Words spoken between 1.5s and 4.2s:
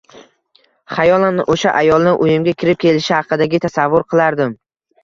o`sha ayolni uyimga kirib kelishi haqidagi tasavvur